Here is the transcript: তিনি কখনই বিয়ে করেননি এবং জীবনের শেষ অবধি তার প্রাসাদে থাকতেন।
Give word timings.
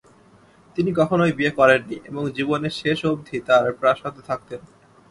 তিনি 0.77 0.91
কখনই 0.95 1.33
বিয়ে 1.33 1.51
করেননি 1.51 1.97
এবং 2.05 2.23
জীবনের 2.31 2.73
শেষ 2.73 2.99
অবধি 3.05 3.37
তার 3.47 3.65
প্রাসাদে 3.73 4.21
থাকতেন। 4.27 4.61